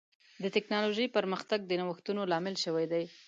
د 0.43 0.45
ټکنالوجۍ 0.55 1.05
پرمختګ 1.17 1.59
د 1.65 1.71
نوښتونو 1.79 2.21
لامل 2.31 2.55
شوی 2.63 2.85
دی. 2.91 3.03